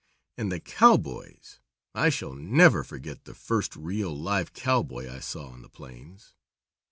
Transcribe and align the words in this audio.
And 0.35 0.51
the 0.51 0.59
cowboys! 0.59 1.59
I 1.93 2.09
shall 2.09 2.33
never 2.33 2.83
forget 2.83 3.25
the 3.25 3.35
first 3.35 3.75
real, 3.75 4.19
live 4.19 4.51
cowboy 4.51 5.07
I 5.07 5.19
saw 5.19 5.49
on 5.49 5.61
the 5.61 5.69
plains. 5.69 6.33